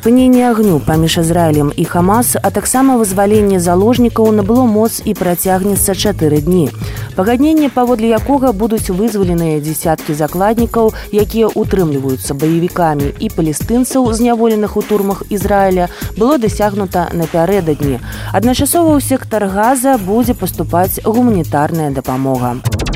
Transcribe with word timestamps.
спыненне 0.00 0.48
агню 0.48 0.80
паміж 0.80 1.18
ізраілем 1.20 1.72
і 1.76 1.84
хамас 1.84 2.32
а 2.40 2.50
таксама 2.50 2.96
вызваленне 2.96 3.60
заложнікаў 3.60 4.32
набыло 4.32 4.64
моц 4.64 5.04
і 5.04 5.12
працягнецца 5.12 5.92
чатыры 5.92 6.40
дні. 6.40 6.72
Пагадненне 7.16 7.68
паводле 7.68 8.08
якога 8.16 8.52
будуць 8.56 8.88
вызваленыя 8.88 9.60
дзясяткі 9.60 10.16
закладнікаў 10.16 10.94
якія 11.12 11.52
утрымліваюцца 11.52 12.32
баевікамі 12.32 13.12
і 13.12 13.28
палестынцаў 13.28 14.08
зняволеных 14.16 14.80
у 14.80 14.82
турмах 14.82 15.22
ізраіля 15.28 15.92
было 16.16 16.40
дасягнута 16.40 17.10
напярэдадні. 17.12 18.00
Адначасова 18.32 18.96
ў 18.96 19.04
сектар 19.04 19.52
газа 19.52 20.00
будзе 20.00 20.32
паступаць 20.32 20.96
гуманітарная 21.04 21.92
дапамога. 21.92 22.56
у 22.56 22.89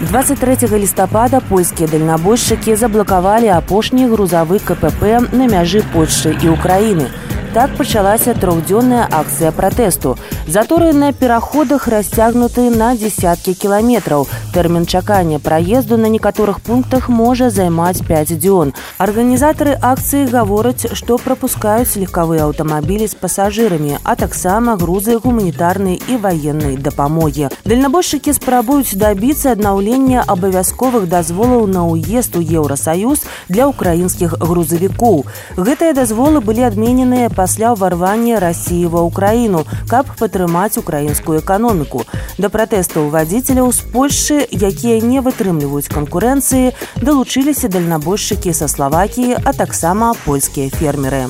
23 0.00 0.78
лістапада 0.78 1.40
польскія 1.44 1.84
дальнабойшчыкі 1.92 2.72
заблакавалі 2.72 3.52
апошні 3.52 4.06
грузавы 4.08 4.56
КПП 4.56 5.28
на 5.36 5.44
мяжы 5.44 5.84
Польшчы 5.92 6.32
і 6.40 6.48
Украіны. 6.56 7.12
Так 7.52 7.76
пачалася 7.76 8.32
трохдзённая 8.32 9.04
акцыя 9.12 9.52
пратэсту. 9.52 10.16
Заторы 10.46 10.92
на 10.92 11.12
пераходах 11.12 11.88
расцягнуты 11.88 12.70
на 12.70 12.96
десяткі 12.96 13.54
кіламетраў. 13.54 14.26
Тэрмін 14.54 14.86
чакання 14.86 15.38
праезду 15.38 15.96
на 15.96 16.08
некаторых 16.08 16.60
пунктах 16.60 17.08
можа 17.08 17.50
займаць 17.50 18.00
5 18.00 18.32
дзён. 18.40 18.72
Арганізатары 18.98 19.76
акцыі 19.76 20.24
гавораць, 20.32 20.88
што 20.96 21.18
прапускаюць 21.18 22.00
легкавыя 22.00 22.48
аўтамабілі 22.48 23.06
з 23.06 23.14
пасажырамі, 23.14 24.00
а 24.02 24.16
таксама 24.16 24.76
грузы 24.80 25.20
гуманітарнай 25.20 26.00
і 26.08 26.16
ваеннай 26.16 26.80
дапамогі. 26.80 27.52
Дальнабойшчыкі 27.68 28.32
спрабуюць 28.32 28.96
дабіцца 28.96 29.52
аднаўлення 29.52 30.24
абавязковых 30.26 31.06
дазволаў 31.06 31.68
на 31.68 31.84
ўезд 31.84 32.40
у 32.40 32.42
Еўросаюз 32.42 33.28
для 33.52 33.68
ўкраінскіх 33.68 34.40
грузавікоў. 34.40 35.24
Гэтыя 35.60 35.92
дазволы 35.92 36.40
былі 36.40 36.66
адмененыя 36.72 37.28
па 37.28 37.46
пасля 37.50 37.72
ўварвання 37.74 38.38
рассіі 38.38 38.86
ва 38.92 39.00
ўкраіну 39.02 39.64
каб 39.90 40.06
падтрымаць 40.30 40.78
украінскую 40.78 41.40
эканоміку. 41.40 42.06
Да 42.38 42.48
пратэстаў 42.48 43.10
вадзіцеляў 43.10 43.72
з 43.74 43.82
польшчы 43.90 44.46
якія 44.46 45.02
не 45.02 45.18
вытрымліваюць 45.18 45.90
канкурэнцыі 45.90 46.70
далучыліся 47.02 47.66
дальнабойшчыкі 47.68 48.54
са 48.54 48.70
славакіі 48.70 49.42
а 49.42 49.50
таксама 49.52 50.14
польскія 50.24 50.70
фермеры 50.70 51.26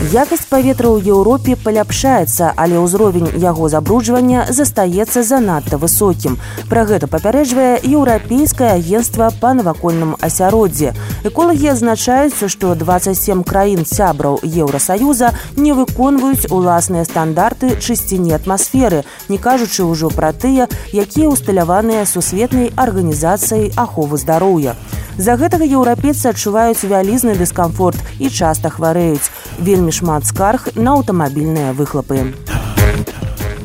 Якасць 0.00 0.48
паветра 0.48 0.88
ў 0.88 1.12
Еўропе 1.12 1.60
паляпшаецца, 1.60 2.56
але 2.56 2.80
ўзровень 2.80 3.36
яго 3.36 3.68
забруджвання 3.68 4.46
застаецца 4.48 5.20
занадта 5.20 5.76
высокім. 5.76 6.38
Пра 6.72 6.88
гэта 6.88 7.04
папярэджвае 7.04 7.84
еўрапейскае 7.84 8.70
агенцтва 8.80 9.28
па 9.42 9.52
навакольным 9.52 10.16
асяроддзе. 10.24 10.94
Эколагі 11.28 11.76
азначаюцца, 11.76 12.48
што 12.48 12.72
27 12.80 13.44
краін 13.44 13.84
сябраў 13.84 14.40
Еўросаюза 14.40 15.34
не 15.60 15.76
выконваюць 15.76 16.48
уласныя 16.48 17.04
стандарты 17.04 17.76
чысціні 17.76 18.32
атмасферы, 18.40 19.04
не 19.28 19.36
кажучы 19.36 19.84
ўжо 19.84 20.08
пра 20.08 20.32
тыя, 20.32 20.64
якія 20.96 21.28
ўсталяваныя 21.28 22.08
сусветнай 22.08 22.72
арганізацыяй 22.72 23.76
аховы 23.76 24.16
здароўя. 24.16 24.80
З-за 25.18 25.36
гэтага 25.40 25.64
еўрапейцы 25.64 26.30
адчуваюць 26.30 26.84
вялізны 26.84 27.34
дыскамфорт 27.38 27.98
і 28.18 28.30
часта 28.30 28.70
хварэюць. 28.70 29.30
Вельмі 29.58 29.92
шмат 29.92 30.26
скарг 30.26 30.70
на 30.74 30.98
аўтамабільныя 30.98 31.72
выхлапы. 31.72 32.34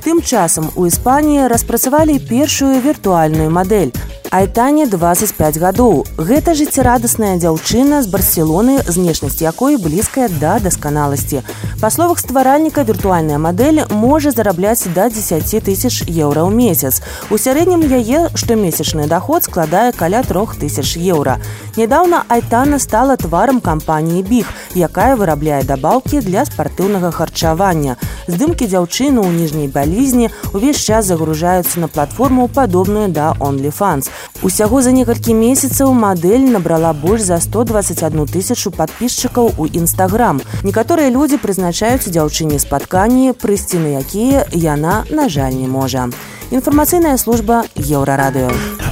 Тым 0.05 0.21
часам 0.21 0.69
у 0.75 0.85
Іспаніі 0.85 1.47
распрацавалі 1.49 2.19
першую 2.19 2.77
віртуальную 2.81 3.49
мадэль. 3.49 3.89
Айтане 4.31 4.87
25 4.87 5.57
гадоў. 5.57 6.05
Гэта 6.17 6.55
жыццярадасная 6.57 7.37
дзяўчына 7.37 8.01
з 8.01 8.09
барселоны, 8.09 8.81
знешнасць 8.87 9.41
якой 9.41 9.77
блізкая 9.77 10.27
да 10.41 10.57
дасканаласці. 10.59 11.43
Па 11.81 11.89
словах 11.93 12.19
стваральніка 12.19 12.83
віртуальная 12.83 13.37
мадэль 13.37 13.85
можа 13.91 14.31
зарабляць 14.31 14.87
да 14.95 15.09
10 15.09 15.61
тысяч 15.61 16.03
еўра 16.09 16.41
ў 16.41 16.51
месяц. 16.51 17.05
У 17.29 17.37
сярэднім 17.37 17.85
яе 17.85 18.33
штомесячны 18.33 19.07
даход 19.07 19.45
складае 19.45 19.91
каля 19.93 20.23
трох 20.23 20.57
тысяч 20.57 20.97
еўра. 20.97 21.37
Нядаўна 21.77 22.23
Айтана 22.27 22.79
стала 22.79 23.17
тварам 23.17 23.61
кампаніі 23.61 24.23
Біг, 24.23 24.49
якая 24.73 25.15
вырабляе 25.15 25.63
дабаўкі 25.63 26.25
для 26.25 26.45
спартыўнага 26.45 27.11
харчавання. 27.11 27.97
Здымкі 28.27 28.65
дзяўчыны 28.65 29.21
ў 29.21 29.29
ніжняй 29.29 29.67
балізні 29.69 30.31
увесь 30.53 30.81
час 30.81 31.05
загружаюцца 31.05 31.79
на 31.79 31.87
платформу 31.87 32.47
падобную 32.47 33.07
да 33.07 33.35
OnlyFans. 33.39 34.09
Усяго 34.43 34.81
за 34.81 34.91
некалькі 34.91 35.33
месяцаў 35.33 35.93
мадэль 35.93 36.47
набрала 36.51 36.93
больш 36.93 37.23
за 37.27 37.39
121 37.39 38.25
тысячу 38.27 38.71
подписчикаў 38.71 39.53
у 39.57 39.65
нстаграм. 39.65 40.41
Некаторыя 40.63 41.09
людзі 41.09 41.41
прызначаюць 41.41 42.07
дзяўчыне 42.07 42.59
спатканні, 42.59 43.33
прыйсці 43.33 43.81
на 43.81 43.99
якія 43.99 44.45
яна, 44.51 45.05
на 45.09 45.29
жаль, 45.29 45.53
не 45.53 45.67
можа. 45.67 46.09
Інфармацыйная 46.51 47.17
служба 47.17 47.63
еўрарадыё. 47.75 48.84